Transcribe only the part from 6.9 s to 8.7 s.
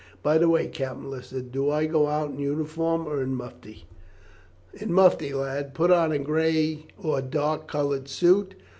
or dark coloured suit.